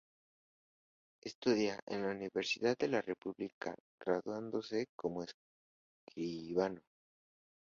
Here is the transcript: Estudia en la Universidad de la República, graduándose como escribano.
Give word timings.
Estudia 1.21 1.79
en 1.85 2.01
la 2.01 2.09
Universidad 2.09 2.75
de 2.75 2.87
la 2.87 3.03
República, 3.03 3.75
graduándose 3.99 4.87
como 4.95 5.23
escribano. 5.23 6.81